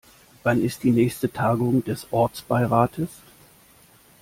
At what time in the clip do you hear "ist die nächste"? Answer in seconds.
0.63-1.31